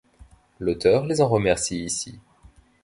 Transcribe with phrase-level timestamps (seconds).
[0.57, 2.17] L’auteur les en remercie ici.